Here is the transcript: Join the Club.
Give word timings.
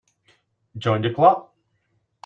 Join 0.79 1.03
the 1.03 1.11
Club. 1.13 1.51